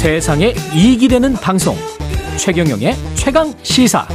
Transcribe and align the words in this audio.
세상에 0.00 0.54
이익이 0.74 1.08
되는 1.08 1.34
방송 1.34 1.76
최경영의 2.38 2.94
최강 3.16 3.52
시사 3.62 4.08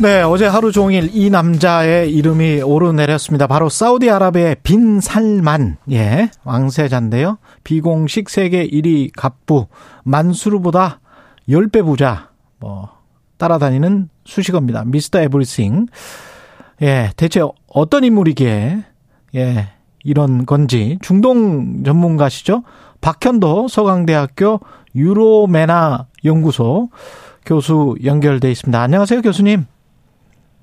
네, 0.00 0.22
어제 0.22 0.46
하루 0.46 0.70
종일 0.70 1.10
이 1.12 1.30
남자의 1.30 2.14
이름이 2.14 2.62
오르내렸습니다. 2.62 3.48
바로 3.48 3.68
사우디아라비아의 3.68 4.58
빈 4.62 5.00
살만, 5.00 5.78
예, 5.90 6.30
왕세자인데요. 6.44 7.38
비공식 7.64 8.30
세계 8.30 8.64
1위 8.68 9.10
갑부, 9.16 9.66
만수르보다 10.04 11.00
10배 11.48 11.84
부자, 11.84 12.30
뭐, 12.60 12.90
따라다니는 13.36 14.10
수식어입니다. 14.26 14.84
미스터 14.84 15.18
에브리싱. 15.22 15.86
예, 16.82 17.10
대체 17.16 17.40
어떤 17.66 18.04
인물이기에, 18.04 18.84
예, 19.34 19.68
이런 20.04 20.46
건지, 20.46 20.98
중동 21.02 21.82
전문가시죠? 21.82 22.62
박현도 23.00 23.68
서강대학교 23.68 24.60
유로메나 24.94 26.06
연구소 26.24 26.88
교수 27.44 27.94
연결돼 28.04 28.50
있습니다. 28.50 28.80
안녕하세요, 28.80 29.22
교수님. 29.22 29.64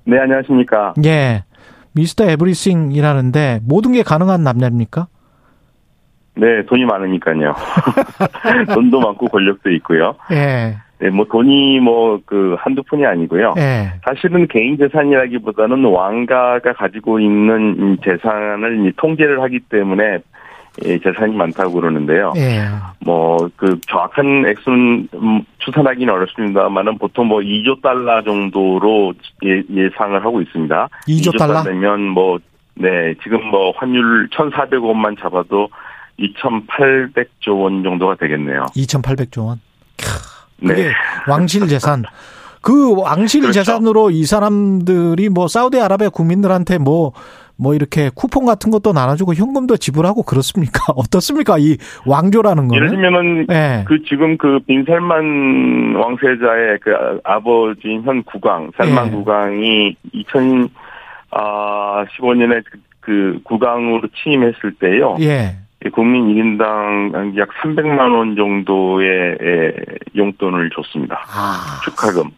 네, 0.06 0.18
안녕하십니까. 0.18 0.94
예. 1.04 1.44
미스터 1.92 2.24
에브리싱이라는데 2.28 3.60
모든 3.66 3.92
게 3.92 4.02
가능한 4.02 4.42
남자입니까? 4.42 5.06
네, 6.36 6.64
돈이 6.66 6.84
많으니까요. 6.84 7.54
돈도 8.74 9.00
많고 9.00 9.26
권력도 9.28 9.70
있고요. 9.72 10.16
예. 10.32 10.76
네, 10.98 11.10
뭐 11.10 11.24
돈이 11.26 11.80
뭐 11.80 12.20
그 12.26 12.56
한두 12.58 12.82
푼이 12.82 13.04
아니고요. 13.06 13.54
예. 13.58 13.92
사실은 14.04 14.46
개인 14.48 14.76
재산이라기보다는 14.76 15.84
왕가가 15.84 16.72
가지고 16.74 17.20
있는 17.20 17.98
재산을 18.04 18.92
통제를 18.96 19.40
하기 19.42 19.60
때문에 19.68 20.04
예, 20.04 20.20
재산이 20.82 21.34
많다고 21.36 21.72
그러는데요. 21.72 22.32
예. 22.36 22.64
뭐그 23.00 23.80
정확한 23.88 24.46
액수는 24.46 25.08
음, 25.14 25.44
추산하기는 25.58 26.12
어렵습니다만은 26.12 26.98
보통 26.98 27.28
뭐 27.28 27.40
2조 27.40 27.80
달러 27.82 28.22
정도로 28.22 29.14
예, 29.44 29.62
예상을 29.70 30.24
하고 30.24 30.40
있습니다. 30.40 30.88
2조 31.06 31.38
달러? 31.38 31.62
되면 31.62 32.08
뭐 32.08 32.38
네, 32.74 33.14
지금 33.22 33.44
뭐 33.46 33.72
환율 33.76 34.28
1,400원만 34.30 35.20
잡아도 35.20 35.68
2,800조 36.18 37.60
원 37.60 37.82
정도가 37.82 38.16
되겠네요. 38.16 38.66
2,800조 38.74 39.46
원. 39.46 39.60
캬, 39.96 40.74
네. 40.74 40.92
왕실 41.28 41.66
재산. 41.68 42.04
그 42.60 42.98
왕실 42.98 43.42
그렇죠. 43.42 43.60
재산으로 43.60 44.10
이 44.10 44.24
사람들이 44.24 45.28
뭐 45.28 45.48
사우디아라비아 45.48 46.08
국민들한테 46.08 46.78
뭐, 46.78 47.12
뭐 47.56 47.74
이렇게 47.74 48.10
쿠폰 48.14 48.44
같은 48.46 48.70
것도 48.70 48.92
나눠주고 48.92 49.34
현금도 49.34 49.76
지불하고 49.76 50.22
그렇습니까? 50.22 50.92
어떻습니까? 50.96 51.58
이 51.58 51.76
왕조라는 52.06 52.68
거는. 52.68 52.76
예를 52.76 52.90
들면은 52.90 53.46
예. 53.50 53.84
그 53.86 54.02
지금 54.08 54.36
그 54.36 54.58
빈살만 54.66 55.94
왕세자의 55.96 56.78
그 56.80 57.20
아버지인 57.24 58.02
현 58.02 58.22
국왕 58.24 58.72
살만 58.76 59.06
예. 59.06 59.10
국왕이 59.10 59.96
2015년에 61.30 62.64
그, 62.64 62.78
그 63.00 63.40
국왕으로 63.44 64.08
취임했을 64.22 64.74
때요. 64.80 65.16
예. 65.20 65.56
국민 65.92 66.26
1인당 66.34 67.36
약 67.38 67.50
300만 67.62 68.16
원 68.16 68.36
정도의 68.36 69.36
에, 69.40 69.72
용돈을 70.16 70.70
줬습니다. 70.74 71.22
아. 71.28 71.80
축하금. 71.84 72.30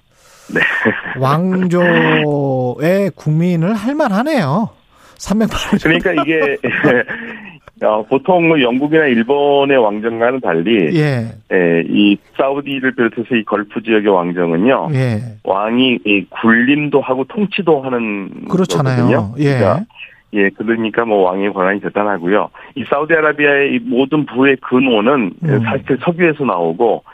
네. 0.53 0.61
왕조의 1.21 3.13
국민을 3.15 3.75
할만하네요. 3.75 4.76
300만 5.19 5.53
원. 5.53 5.79
그러니까 5.83 6.23
이게 6.23 6.57
어, 7.83 8.03
보통 8.05 8.49
뭐 8.49 8.61
영국이나 8.61 9.05
일본의 9.07 9.77
왕정과는 9.77 10.41
달리 10.41 10.97
예. 10.99 11.29
에, 11.53 11.83
이 11.89 12.17
사우디를 12.37 12.95
비롯해서 12.95 13.35
이 13.35 13.45
걸프 13.45 13.83
지역의 13.83 14.09
왕정은요. 14.09 14.89
예. 14.95 15.19
왕이 15.45 15.99
이 16.07 16.25
군림도 16.31 17.01
하고 17.03 17.25
통치도 17.25 17.83
하는 17.83 18.31
그렇잖아요. 18.49 18.97
거거든요. 19.07 19.35
예. 19.39 19.59
그러니까 19.59 19.85
예, 20.33 20.51
그러니까 20.51 21.05
뭐 21.05 21.29
왕의 21.31 21.53
권한이 21.53 21.81
대단하고요. 21.81 22.49
이 22.77 22.85
사우디아라비아의 22.85 23.75
이 23.75 23.79
모든 23.81 24.25
부의 24.27 24.57
근원은 24.57 25.33
음. 25.43 25.61
사실 25.63 25.99
석유에서 26.03 26.45
나오고 26.45 27.05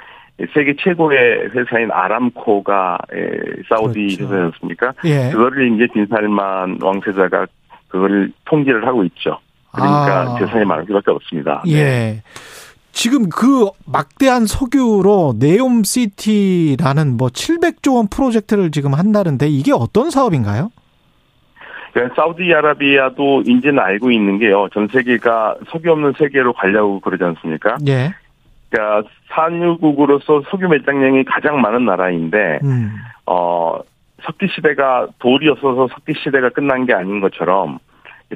세계 0.54 0.74
최고의 0.78 1.50
회사인 1.54 1.90
아람코가 1.92 2.98
에, 3.12 3.62
사우디 3.68 4.16
그렇죠. 4.16 4.34
회사였습니까? 4.34 4.92
예. 5.04 5.30
그거를 5.32 5.72
이제 5.74 5.86
빈살만 5.92 6.78
왕세자가 6.80 7.46
그걸 7.92 8.32
통제를 8.46 8.86
하고 8.86 9.04
있죠. 9.04 9.38
그러니까 9.70 10.34
아. 10.34 10.38
재산이 10.38 10.64
많을 10.64 10.86
수밖에 10.86 11.10
없습니다. 11.10 11.62
네. 11.66 11.72
예. 11.72 12.22
지금 12.92 13.28
그 13.28 13.68
막대한 13.86 14.46
석유로 14.46 15.34
네옴시티라는 15.38 17.16
뭐 17.16 17.28
700조 17.28 17.96
원 17.96 18.08
프로젝트를 18.08 18.70
지금 18.70 18.94
한다는데 18.94 19.48
이게 19.48 19.72
어떤 19.72 20.10
사업인가요? 20.10 20.70
그러니까 21.92 22.14
사우디아라비아도 22.14 23.42
이제는 23.42 23.78
알고 23.78 24.10
있는 24.10 24.38
게요. 24.38 24.68
전 24.72 24.88
세계가 24.88 25.56
석유 25.70 25.92
없는 25.92 26.14
세계로 26.18 26.52
가려고 26.54 27.00
그러지 27.00 27.24
않습니까? 27.24 27.76
예. 27.86 28.14
그러니까 28.70 29.08
산유국으로서 29.34 30.42
석유 30.50 30.68
매장량이 30.68 31.24
가장 31.24 31.60
많은 31.60 31.84
나라인데 31.84 32.60
음. 32.62 32.92
어 33.26 33.78
석기 34.24 34.48
시대가 34.54 35.06
돌이 35.18 35.48
없어서 35.48 35.88
석기 35.88 36.14
시대가 36.22 36.48
끝난 36.50 36.86
게 36.86 36.94
아닌 36.94 37.20
것처럼 37.20 37.78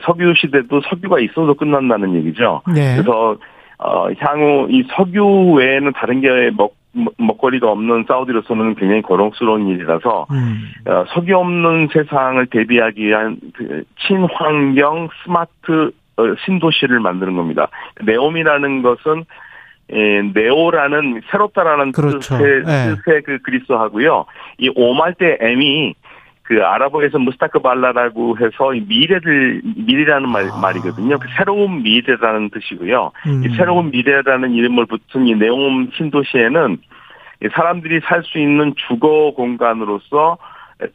석유 0.02 0.34
시대도 0.36 0.80
석유가 0.82 1.20
있어서 1.20 1.54
끝난다는 1.54 2.14
얘기죠. 2.16 2.62
네. 2.74 2.96
그래서 2.96 3.36
어 3.78 4.08
향후 4.18 4.66
이 4.70 4.82
석유 4.96 5.52
외에는 5.52 5.92
다른 5.92 6.20
게 6.20 6.50
먹, 6.56 6.74
먹- 6.92 7.14
먹거리가 7.18 7.70
없는 7.70 8.04
사우디로서는 8.08 8.74
굉장히 8.76 9.02
고통스러운 9.02 9.68
일이라서 9.68 10.26
음. 10.30 10.62
어, 10.86 11.04
석유 11.14 11.36
없는 11.36 11.88
세상을 11.92 12.46
대비하기 12.46 13.06
위한 13.06 13.36
그 13.54 13.84
친환경 14.06 15.08
스마트 15.24 15.90
어, 16.18 16.22
신도시를 16.46 17.00
만드는 17.00 17.36
겁니다. 17.36 17.68
네옴이라는 18.02 18.82
것은 18.82 19.24
에, 19.92 20.22
네오라는 20.34 21.20
새롭다라는 21.30 21.92
그렇죠. 21.92 22.18
뜻의, 22.38 22.62
예. 22.66 22.94
뜻의 23.04 23.22
그 23.22 23.38
그리스어하고요. 23.42 24.24
이 24.58 24.70
오말 24.74 25.14
때 25.14 25.36
M이 25.40 25.94
그 26.42 26.64
아랍어에서 26.64 27.18
무스타크 27.18 27.58
발라라고 27.58 28.38
해서 28.38 28.72
이 28.72 28.80
미래를 28.80 29.62
미래라는 29.84 30.28
말, 30.28 30.48
아. 30.48 30.56
말이거든요. 30.60 31.18
그 31.18 31.26
새로운 31.36 31.82
미래라는 31.82 32.50
뜻이고요. 32.50 33.10
음. 33.26 33.44
이 33.44 33.56
새로운 33.56 33.90
미래라는 33.90 34.52
이름을 34.52 34.86
붙은 34.86 35.26
이 35.26 35.34
네옴 35.34 35.90
신도시에는 35.96 36.78
이 37.42 37.48
사람들이 37.52 38.00
살 38.04 38.22
수 38.22 38.38
있는 38.38 38.74
주거 38.88 39.32
공간으로서 39.34 40.38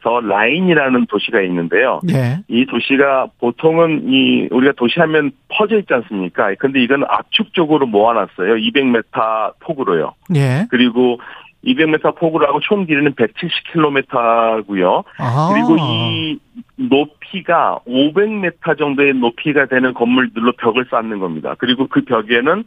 더 0.02 0.20
라인이라는 0.20 1.06
도시가 1.06 1.40
있는데요. 1.42 2.00
예. 2.10 2.38
이 2.48 2.64
도시가 2.66 3.26
보통은 3.40 4.08
이 4.08 4.48
우리가 4.50 4.72
도시하면 4.76 5.32
퍼져 5.48 5.78
있지 5.78 5.92
않습니까? 5.92 6.54
근데 6.58 6.80
이건 6.80 7.04
압축적으로 7.08 7.86
모아놨어요. 7.86 8.54
200m 8.54 9.54
폭으로요. 9.60 10.14
예. 10.36 10.66
그리고 10.70 11.18
200m 11.64 12.16
폭으로 12.16 12.46
하고 12.46 12.60
총 12.60 12.86
길이는 12.86 13.14
170km고요. 13.14 15.04
아. 15.18 15.50
그리고 15.52 15.76
이 15.78 16.38
높이가 16.76 17.78
500m 17.86 18.78
정도의 18.78 19.14
높이가 19.14 19.66
되는 19.66 19.94
건물들로 19.94 20.52
벽을 20.58 20.86
쌓는 20.90 21.18
겁니다. 21.18 21.54
그리고 21.58 21.86
그 21.88 22.02
벽에는 22.04 22.64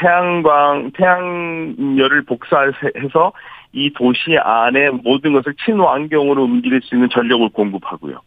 태양광, 0.00 0.90
태양열을 0.94 2.22
복사해서 2.24 3.32
이 3.72 3.92
도시 3.94 4.36
안에 4.42 4.90
모든 4.90 5.32
것을 5.32 5.54
친환경으로 5.64 6.44
움직일 6.44 6.80
수 6.82 6.94
있는 6.94 7.08
전력을 7.10 7.48
공급하고요. 7.50 8.18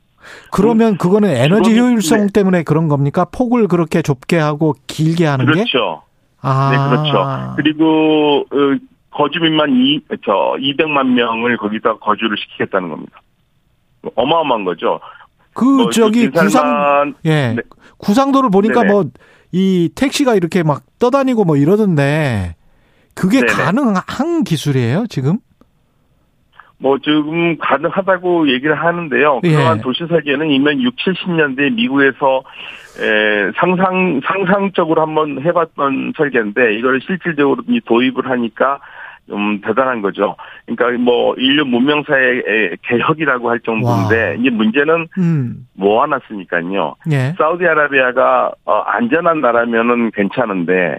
그러면 0.52 0.98
그거는 0.98 1.30
에너지 1.30 1.72
주거미- 1.72 1.80
효율성 1.80 2.20
네. 2.20 2.28
때문에 2.34 2.64
그런 2.64 2.90
겁니까? 2.90 3.26
폭을 3.26 3.68
그렇게 3.70 4.02
좁게 4.02 4.38
하고 4.38 4.74
길게 4.88 5.26
하는 5.26 5.46
게? 5.46 5.52
그렇죠. 5.54 6.02
아. 6.42 6.70
네, 6.72 6.78
그렇죠. 6.90 7.54
그리고 7.56 8.46
어, 8.52 8.78
거주민만 9.18 9.72
이, 9.72 10.00
저 10.24 10.56
200만 10.60 11.08
명을 11.08 11.58
거기다 11.58 11.96
거주를 11.98 12.38
시키겠다는 12.38 12.90
겁니다. 12.90 13.22
어마어마한 14.16 14.64
거죠. 14.64 15.00
그 15.54 15.66
뭐, 15.66 15.90
저기 15.90 16.30
구상 16.30 17.16
예. 17.26 17.54
네. 17.54 17.62
구상도를 17.98 18.50
보니까 18.52 18.82
네네. 18.84 18.94
뭐 18.94 19.04
이 19.52 19.90
택시가 19.96 20.36
이렇게 20.36 20.64
막 20.64 20.84
떠다니고 21.00 21.46
뭐 21.46 21.56
이러던데 21.56 22.56
그게 23.16 23.40
네네. 23.42 23.54
가능한 23.54 24.44
기술이에요, 24.46 25.06
지금? 25.10 25.38
뭐 26.80 27.00
지금 27.00 27.58
가능하다고 27.58 28.50
얘기를 28.52 28.76
하는데요. 28.76 29.42
예. 29.46 29.50
그러한 29.50 29.82
도시 29.82 30.06
설계는 30.08 30.52
이미 30.52 30.84
6, 30.84 30.96
70년대 30.96 31.74
미국에서 31.74 32.44
에, 33.00 33.52
상상 33.56 34.22
상상적으로 34.24 35.02
한번 35.02 35.42
해봤던 35.44 36.14
설계인데 36.16 36.76
이걸 36.78 37.02
실질적으로 37.02 37.64
이 37.68 37.82
도입을 37.84 38.30
하니까 38.30 38.80
좀 39.28 39.62
대단한 39.62 40.02
거죠. 40.02 40.36
그러니까 40.66 41.04
뭐 41.04 41.36
인류 41.38 41.66
문명사의 41.66 42.44
에, 42.48 42.76
개혁이라고 42.84 43.50
할 43.50 43.60
정도인데 43.60 44.28
와. 44.30 44.34
이제 44.34 44.50
문제는 44.50 45.08
음. 45.18 45.68
모아놨으니까요. 45.74 46.96
예. 47.12 47.34
사우디아라비아가 47.38 48.52
어, 48.66 48.74
안전한 48.80 49.42
나라면은 49.42 50.12
괜찮은데 50.12 50.98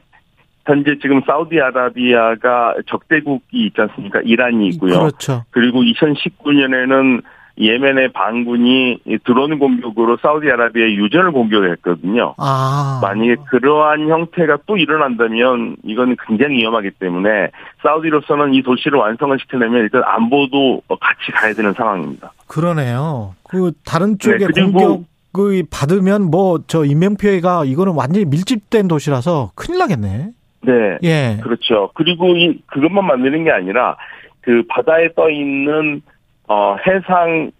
현재 0.67 0.99
지금 1.01 1.23
사우디아라비아가 1.27 2.75
적대국이 2.87 3.67
있지 3.67 3.81
않습니까? 3.81 4.21
이란이 4.23 4.69
있고요. 4.69 4.99
그렇죠. 4.99 5.45
그리고 5.51 5.81
2019년에는 5.83 7.23
예멘의 7.61 8.13
반군이 8.13 9.01
드론 9.25 9.59
공격으로 9.59 10.17
사우디아라비아의 10.23 10.97
유전을 10.97 11.33
공격했거든요. 11.33 12.35
아. 12.39 13.01
만약에 13.03 13.37
그러한 13.51 14.09
형태가 14.09 14.59
또 14.67 14.77
일어난다면 14.77 15.77
이건 15.85 16.17
굉장히 16.27 16.59
위험하기 16.59 16.93
때문에 16.93 17.51
사우디로서는 17.83 18.55
이 18.55 18.63
도시를 18.63 18.99
완성을 18.99 19.37
시키려면 19.41 19.83
일단 19.83 20.03
안보도 20.05 20.83
같이 20.89 21.33
가야 21.33 21.53
되는 21.55 21.73
상황입니다. 21.73 22.33
그러네요. 22.47 23.35
그 23.49 23.73
다른 23.85 24.19
쪽에 24.19 24.47
네, 24.47 24.63
공격을 24.63 25.65
받으면 25.71 26.31
뭐 26.31 26.59
저 26.69 26.85
인명피해가 26.85 27.65
이거는 27.65 27.95
완전히 27.95 28.25
밀집된 28.27 28.89
도시라서 28.89 29.51
큰일 29.55 29.79
나겠네. 29.79 30.31
네. 30.63 30.99
예. 31.03 31.39
그렇죠. 31.43 31.91
그리고 31.95 32.37
이 32.37 32.61
그것만 32.67 33.05
만드는 33.07 33.45
게 33.45 33.51
아니라 33.51 33.97
그 34.41 34.63
바다에 34.69 35.13
떠 35.15 35.31
있는 35.31 36.03
어 36.49 36.77
해상 36.87 37.51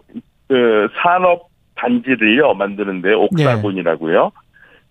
그 0.47 0.89
산업 1.01 1.49
단지를요 1.75 2.53
만드는데 2.55 3.13
옥사곤이라고요. 3.13 4.31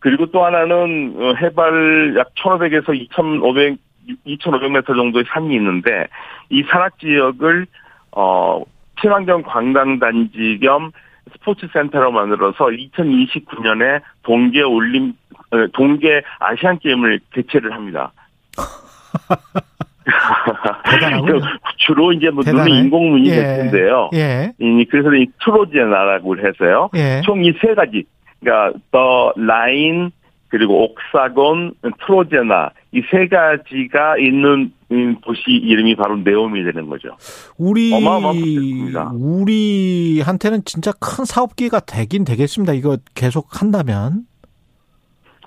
그리고 0.00 0.26
또 0.26 0.44
하나는 0.44 1.14
어, 1.18 1.34
해발 1.34 2.14
약 2.16 2.34
1,500에서 2.34 2.94
2,500 2.94 3.78
2,500m 4.26 4.86
정도의 4.86 5.24
산이 5.28 5.54
있는데 5.56 6.06
이 6.48 6.62
산악 6.70 6.98
지역을 6.98 7.66
어 8.12 8.62
친환경 9.00 9.42
관광 9.42 9.98
단지 9.98 10.58
겸 10.62 10.92
스포츠 11.32 11.66
센터로 11.72 12.10
만들어서 12.10 12.66
2029년에 12.66 14.00
동계 14.22 14.62
올림 14.62 15.12
어, 15.50 15.66
동계 15.72 16.22
아시안 16.38 16.78
게임을 16.78 17.20
개최를 17.32 17.72
합니다. 17.72 18.12
대단하군요. 20.90 21.40
주로 21.78 22.12
이제 22.12 22.30
뭐 22.30 22.42
대단해. 22.42 22.68
눈이 22.70 22.80
인공눈이 22.84 23.28
예. 23.28 23.34
될 23.34 23.44
텐데요. 23.58 24.10
예. 24.14 24.52
이 24.58 24.84
그래서 24.90 25.12
이 25.14 25.26
트로제나라고 25.44 26.36
해서요. 26.38 26.90
예. 26.94 27.20
총 27.24 27.42
이 27.42 27.52
세 27.60 27.74
가지, 27.74 28.04
그러니까 28.40 28.78
더 28.90 29.32
라인 29.36 30.10
그리고 30.50 30.82
옥사곤, 30.84 31.74
트로제나 32.06 32.70
이 32.92 33.02
세 33.10 33.28
가지가 33.28 34.16
있는 34.18 34.72
음, 34.90 35.16
도시 35.22 35.42
이름이 35.50 35.96
바로 35.96 36.16
네옴이 36.16 36.64
되는 36.64 36.88
거죠. 36.88 37.10
우리 37.58 37.92
어마어마한 37.92 38.36
프로젝트입니다. 38.36 39.10
우리한테는 39.14 40.62
진짜 40.64 40.92
큰 40.92 41.26
사업 41.26 41.56
기회가 41.56 41.80
되긴 41.80 42.24
되겠습니다. 42.24 42.72
이거 42.72 42.96
계속 43.14 43.60
한다면. 43.60 44.22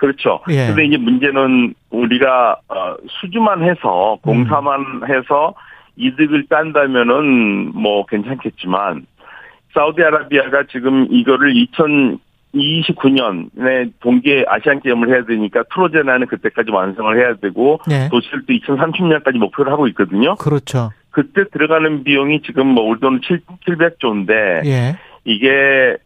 그렇죠. 0.02 0.42
예. 0.50 0.66
근데 0.66 0.86
이제 0.86 0.98
문제는 0.98 1.76
우리가 1.92 2.58
어, 2.68 2.96
수주만 3.08 3.62
해서 3.62 4.18
공사만 4.24 4.80
음. 4.80 5.04
해서 5.08 5.54
이득을 5.96 6.48
딴다면은 6.50 7.74
뭐 7.76 8.08
괜찮겠지만 8.08 9.06
사우디아라비아가 9.76 10.64
지금 10.72 11.06
이거를 11.12 11.54
2029년에 11.54 13.92
동계 14.00 14.44
아시안 14.48 14.82
게임을 14.82 15.10
해야 15.10 15.24
되니까 15.24 15.62
트로제나는 15.72 16.26
그때까지 16.26 16.72
완성을 16.72 17.16
해야 17.20 17.36
되고 17.36 17.80
예. 17.92 18.10
도시를 18.10 18.42
또 18.48 18.54
2030년까지 18.54 19.38
목표를 19.38 19.72
하고 19.72 19.88
있거든요. 19.90 20.34
그렇죠. 20.38 20.90
그때 21.12 21.44
들어가는 21.52 22.04
비용이 22.04 22.42
지금 22.42 22.66
뭐 22.66 22.86
우리 22.86 23.00
돈 23.00 23.22
700조인데 23.22 24.66
예. 24.66 24.98
이게 25.26 25.98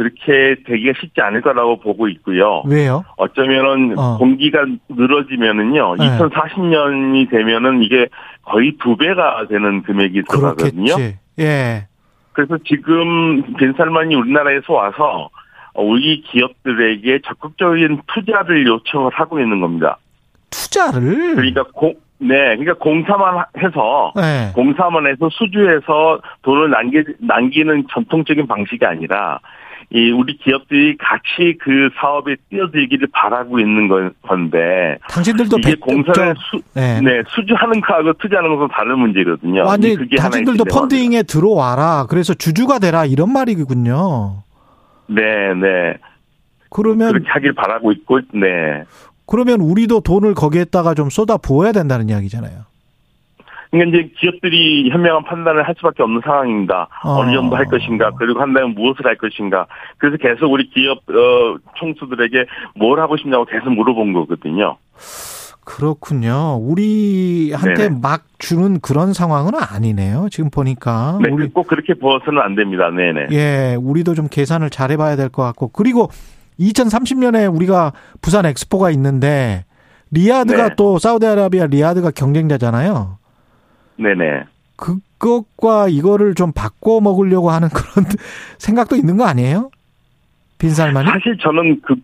그렇게 0.00 0.56
되기가 0.64 0.94
쉽지 0.98 1.20
않을 1.20 1.42
거라고 1.42 1.78
보고 1.78 2.08
있고요. 2.08 2.62
왜요? 2.66 3.04
어쩌면은 3.18 3.98
어. 3.98 4.16
공기가 4.16 4.64
늘어지면은요. 4.88 5.96
네. 5.96 6.16
2040년이 6.16 7.30
되면은 7.30 7.82
이게 7.82 8.08
거의 8.42 8.78
두 8.82 8.96
배가 8.96 9.46
되는 9.50 9.82
금액이 9.82 10.22
들어가거든요. 10.22 10.94
그렇겠지. 10.94 11.18
예. 11.40 11.86
그래서 12.32 12.56
지금 12.66 13.42
벤살만이 13.58 14.14
우리나라에서 14.14 14.72
와서 14.72 15.28
우리 15.74 16.22
기업들에게 16.22 17.20
적극적인 17.26 18.00
투자를 18.06 18.66
요청을 18.66 19.10
하고 19.12 19.38
있는 19.38 19.60
겁니다. 19.60 19.98
투자를 20.48 21.34
그러니까 21.34 21.64
공, 21.74 21.94
네, 22.16 22.56
그러니까 22.56 22.72
공사만 22.74 23.44
해서 23.58 24.14
예. 24.16 24.52
공사만 24.54 25.06
해서 25.08 25.28
수주해서 25.30 26.22
돈을 26.40 26.70
남기, 26.70 27.02
남기는 27.18 27.84
전통적인 27.92 28.46
방식이 28.46 28.82
아니라 28.86 29.40
이 29.92 30.10
우리 30.12 30.36
기업들이 30.36 30.96
같이 30.98 31.58
그 31.60 31.90
사업에 32.00 32.36
뛰어들기를 32.48 33.08
바라고 33.12 33.58
있는 33.58 33.88
건- 33.88 34.12
건데 34.22 34.98
당신들도 35.08 35.58
이게 35.58 35.70
백- 35.70 35.80
공사를 35.80 36.34
저- 36.34 36.40
수, 36.58 36.62
예. 36.76 37.00
네, 37.00 37.22
수주하는 37.28 37.80
거하고 37.80 38.12
투자하는 38.14 38.54
것은 38.56 38.68
다른 38.72 38.98
문제거든요. 39.00 39.68
하나의 39.68 39.96
당신들도. 40.16 40.64
펀딩에 40.64 41.24
들어와라. 41.24 42.06
그래서 42.08 42.34
주주가 42.34 42.78
되라 42.78 43.04
이런 43.04 43.32
말이군요. 43.32 44.44
네, 45.08 45.22
네. 45.54 45.96
그러면 46.70 47.10
그렇게 47.12 47.28
하길 47.28 47.52
바라고 47.54 47.90
있고, 47.90 48.20
네. 48.32 48.84
그러면 49.26 49.60
우리도 49.60 50.00
돈을 50.02 50.34
거기에다가 50.34 50.94
좀 50.94 51.10
쏟아 51.10 51.36
부어야 51.36 51.72
된다는 51.72 52.08
이야기잖아요. 52.08 52.60
그러니까 53.70 53.98
이제 53.98 54.10
기업들이 54.18 54.90
현명한 54.90 55.24
판단을 55.24 55.66
할 55.66 55.74
수밖에 55.76 56.02
없는 56.02 56.20
상황입니다. 56.24 56.88
어. 57.04 57.10
어. 57.10 57.24
느 57.24 57.32
정도 57.32 57.56
할 57.56 57.66
것인가, 57.66 58.10
그리고 58.18 58.40
한다면 58.40 58.74
무엇을 58.74 59.06
할 59.06 59.16
것인가. 59.16 59.66
그래서 59.98 60.16
계속 60.16 60.50
우리 60.52 60.68
기업 60.70 60.98
어, 61.08 61.56
총수들에게 61.76 62.46
뭘 62.74 63.00
하고 63.00 63.16
싶냐고 63.16 63.44
계속 63.44 63.70
물어본 63.70 64.12
거거든요. 64.12 64.76
그렇군요. 65.64 66.56
우리한테 66.60 67.74
네네. 67.74 67.98
막 68.02 68.24
주는 68.38 68.80
그런 68.80 69.12
상황은 69.12 69.52
아니네요. 69.54 70.28
지금 70.30 70.50
보니까 70.50 71.18
네, 71.22 71.30
우리 71.30 71.48
꼭 71.48 71.68
그렇게 71.68 71.94
보아서는 71.94 72.40
안 72.42 72.56
됩니다. 72.56 72.90
네네. 72.90 73.28
예, 73.30 73.76
우리도 73.78 74.14
좀 74.14 74.26
계산을 74.28 74.70
잘 74.70 74.90
해봐야 74.90 75.14
될 75.16 75.28
것 75.28 75.42
같고 75.44 75.68
그리고 75.68 76.10
2030년에 76.58 77.54
우리가 77.54 77.92
부산 78.20 78.46
엑스포가 78.46 78.90
있는데 78.90 79.64
리야드가 80.10 80.68
네. 80.70 80.74
또 80.76 80.98
사우디아라비아 80.98 81.66
리야드가 81.66 82.10
경쟁자잖아요. 82.10 83.18
네네. 84.00 84.44
그것과 84.76 85.88
이거를 85.88 86.34
좀 86.34 86.52
바꿔 86.52 87.00
먹으려고 87.00 87.50
하는 87.50 87.68
그런 87.68 88.06
생각도 88.58 88.96
있는 88.96 89.16
거 89.16 89.24
아니에요? 89.26 89.70
빈살만이? 90.58 91.08
사실 91.08 91.36
저는 91.38 91.80
그, 91.82 91.94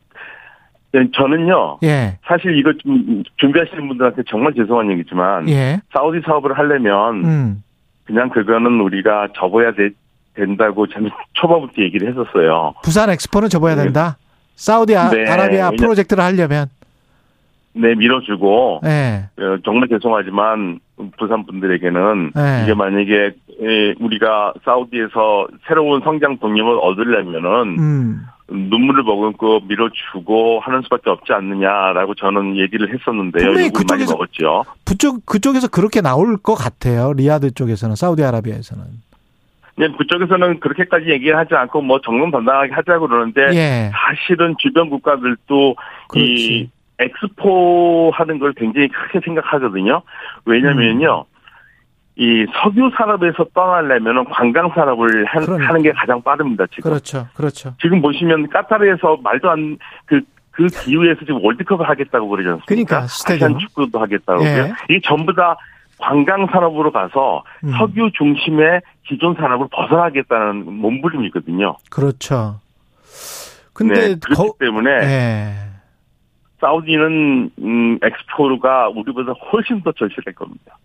네, 0.92 1.08
저는요, 1.14 1.78
예, 1.84 2.18
사실 2.26 2.56
이거 2.58 2.72
좀 2.82 3.22
준비하시는 3.36 3.88
분들한테 3.88 4.22
정말 4.28 4.54
죄송한 4.54 4.90
얘기지만, 4.92 5.48
예, 5.48 5.80
사우디 5.92 6.20
사업을 6.26 6.56
하려면, 6.58 7.24
음, 7.24 7.62
그냥 8.04 8.28
그거는 8.30 8.80
우리가 8.80 9.28
접어야 9.36 9.72
돼, 9.72 9.90
된다고 10.34 10.86
저는 10.86 11.10
초반부터 11.34 11.82
얘기를 11.82 12.08
했었어요. 12.10 12.74
부산 12.82 13.08
엑스포는 13.10 13.48
접어야 13.48 13.74
네. 13.74 13.84
된다. 13.84 14.16
사우디아라비아 14.56 15.48
네, 15.48 15.50
왜냐- 15.50 15.70
프로젝트를 15.76 16.22
하려면, 16.24 16.68
네, 17.74 17.94
밀어주고, 17.94 18.80
예, 18.84 19.24
어, 19.38 19.56
정말 19.64 19.88
죄송하지만 19.88 20.80
부산 21.18 21.44
분들에게는 21.46 22.32
네. 22.34 22.60
이게 22.64 22.74
만약에 22.74 23.14
에, 23.60 23.94
우리가 24.00 24.54
사우디에서 24.64 25.48
새로운 25.66 26.00
성장 26.02 26.38
동력을 26.38 26.78
얻으려면은 26.80 27.78
음, 27.78 28.22
눈물을 28.48 29.02
머금고 29.02 29.60
밀어주고 29.68 30.60
하는 30.60 30.82
수밖에 30.82 31.10
없지 31.10 31.32
않느냐라고 31.32 32.14
저는 32.14 32.56
얘기를 32.56 32.92
했었는데요. 32.94 33.44
분명히 33.46 33.70
그쪽에서- 33.70 34.12
먹었죠. 34.12 34.64
그쪽 34.84 35.26
그쪽에서 35.26 35.68
그렇게 35.68 36.00
나올 36.00 36.36
것 36.38 36.54
같아요. 36.54 37.12
리야드 37.12 37.52
쪽에서는 37.54 37.96
사우디아라비아에서는. 37.96 38.84
그냥 39.74 39.94
그쪽에서는 39.98 40.60
그렇게까지 40.60 41.10
얘기를 41.10 41.36
하지 41.36 41.54
않고 41.54 41.82
뭐 41.82 42.00
정정당당하게 42.00 42.72
하자고 42.72 43.08
그러는데 43.08 43.42
예, 43.54 43.90
사실은 43.92 44.54
주변 44.58 44.88
국가들도 44.88 45.76
그렇지. 46.08 46.32
이 46.32 46.70
엑스포 46.98 48.10
하는 48.14 48.38
걸 48.38 48.52
굉장히 48.54 48.88
크게 48.88 49.20
생각하거든요. 49.24 50.02
왜냐면요. 50.44 51.24
이 52.18 52.46
석유 52.62 52.90
산업에서 52.96 53.44
떠나려면 53.52 54.24
관광 54.30 54.70
산업을 54.74 55.26
한- 55.26 55.44
그러니까. 55.44 55.68
하는 55.68 55.82
게 55.82 55.92
가장 55.92 56.22
빠릅니다, 56.22 56.64
지금. 56.74 56.90
그렇죠, 56.90 57.28
그렇죠. 57.34 57.74
지금 57.78 58.00
보시면 58.00 58.48
까타르에서 58.48 59.18
말도 59.22 59.50
안, 59.50 59.76
그, 60.06 60.22
그 60.50 60.66
기후에서 60.66 61.20
지금 61.20 61.44
월드컵을 61.44 61.86
하겠다고 61.86 62.26
그러지 62.28 62.48
않습니까? 62.48 62.64
그러니까, 62.66 63.00
스테디움. 63.08 63.44
아시안 63.56 63.58
축구도 63.58 63.98
하겠다고. 64.00 64.42
예. 64.44 64.58
요 64.60 64.74
이게 64.88 65.00
전부 65.04 65.34
다 65.34 65.56
관광 65.98 66.46
산업으로 66.46 66.90
가서 66.90 67.44
음. 67.64 67.72
석유 67.78 68.10
중심의 68.16 68.80
기존 69.06 69.34
산업을 69.34 69.66
벗어나겠다는 69.70 70.64
몸부림이거든요. 70.72 71.76
그렇죠. 71.90 72.60
근데 73.74 73.94
네, 73.94 74.14
그렇기 74.24 74.34
거, 74.34 74.54
때문에 74.58 74.90
예. 75.02 75.52
사우디는 76.60 77.50
음, 77.58 77.98
엑스포가 78.02 78.88
우리보다 78.88 79.32
훨씬 79.32 79.82
더 79.82 79.92
절실할 79.92 80.34
겁니다. 80.34 80.78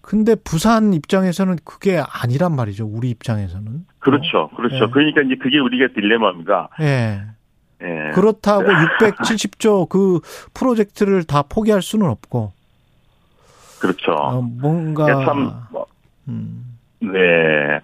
근데 0.00 0.34
부산 0.34 0.92
입장에서는 0.92 1.56
그게 1.64 2.02
아니란 2.06 2.56
말이죠. 2.56 2.86
우리 2.86 3.10
입장에서는. 3.10 3.86
그렇죠, 4.00 4.50
그렇죠. 4.56 4.86
네. 4.86 4.90
그러니까 4.90 5.22
이제 5.22 5.36
그게 5.36 5.58
우리가 5.58 5.94
딜레마입니다. 5.94 6.70
예. 6.80 7.20
예. 7.82 8.10
그렇다고 8.12 8.64
670조 8.98 9.88
그 9.88 10.20
프로젝트를 10.54 11.24
다 11.24 11.42
포기할 11.42 11.82
수는 11.82 12.08
없고. 12.08 12.52
그렇죠. 13.80 14.12
어, 14.12 14.42
뭔가 14.42 15.24
참, 15.24 15.52
뭐, 15.70 15.86
음, 16.28 16.78
네. 17.00 17.80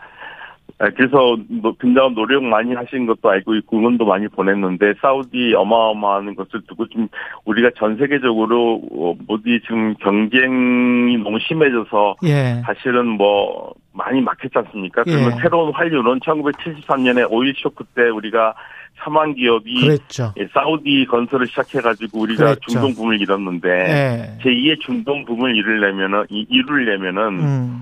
아, 0.80 0.88
그래서 0.90 1.36
노- 1.48 1.74
굉장히 1.74 2.14
노력 2.14 2.44
많이 2.44 2.72
하신 2.72 3.06
것도 3.06 3.28
알고 3.28 3.56
있고 3.56 3.78
응원도 3.78 4.04
많이 4.06 4.28
보냈는데 4.28 4.94
사우디 5.02 5.52
어마어마한 5.56 6.36
것을 6.36 6.60
두고 6.68 6.86
좀 6.88 7.08
우리가 7.46 7.70
전 7.76 7.96
세계적으로 7.96 8.80
어, 8.92 9.14
모두 9.26 9.58
지금 9.62 9.94
경쟁이 9.94 11.16
너무 11.18 11.38
심해져서 11.40 12.16
예. 12.24 12.62
사실은 12.64 13.06
뭐 13.08 13.72
많이 13.92 14.20
막혔지 14.20 14.52
않습니까? 14.54 15.02
그러면 15.02 15.32
예. 15.36 15.42
새로운 15.42 15.72
환류는 15.74 16.20
1973년에 16.20 17.26
오일 17.30 17.54
쇼크 17.56 17.82
때 17.96 18.02
우리가 18.02 18.54
사망 19.02 19.34
기업이 19.34 19.80
그랬죠. 19.86 20.32
예, 20.38 20.46
사우디 20.52 21.06
건설을 21.10 21.46
시작해가지고 21.48 22.20
우리가 22.20 22.44
그랬죠. 22.44 22.60
중동 22.70 22.94
붐을 22.94 23.20
이뤘는데 23.20 23.68
예. 23.68 24.38
제2의 24.44 24.80
중동 24.80 25.24
붐을 25.24 25.56
이루려면은 25.56 26.24
이- 26.30 26.46
이루려면은 26.48 27.22
음. 27.40 27.80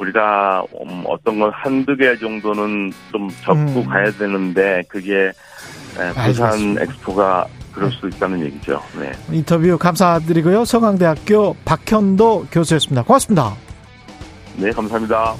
우리가 0.00 0.64
음, 0.82 1.04
어떤 1.06 1.38
건 1.38 1.50
한두 1.54 1.94
개 1.96 2.16
정도는 2.16 2.92
좀 3.12 3.28
접고 3.42 3.80
음. 3.80 3.86
가야 3.86 4.10
되는데 4.12 4.82
그게 4.88 5.26
에, 5.26 6.12
부산 6.14 6.46
알겠습니다. 6.52 6.82
엑스포가 6.82 7.46
그럴 7.72 7.90
수 7.92 8.08
있다는 8.08 8.40
얘기죠. 8.40 8.80
네. 8.98 9.12
인터뷰 9.30 9.76
감사드리고요. 9.78 10.64
성황대학교 10.64 11.54
박현도 11.64 12.46
교수였습니다. 12.50 13.02
고맙습니다. 13.02 13.54
네, 14.56 14.70
감사합니다. 14.70 15.34